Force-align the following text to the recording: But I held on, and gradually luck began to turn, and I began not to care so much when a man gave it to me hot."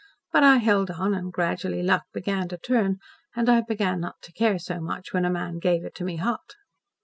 But 0.33 0.41
I 0.43 0.57
held 0.57 0.89
on, 0.89 1.13
and 1.13 1.31
gradually 1.31 1.83
luck 1.83 2.05
began 2.11 2.47
to 2.49 2.57
turn, 2.57 2.97
and 3.35 3.47
I 3.47 3.61
began 3.61 3.99
not 3.99 4.15
to 4.23 4.31
care 4.33 4.57
so 4.57 4.79
much 4.79 5.13
when 5.13 5.25
a 5.25 5.29
man 5.29 5.59
gave 5.59 5.85
it 5.85 5.93
to 5.97 6.03
me 6.03 6.15
hot." 6.15 6.55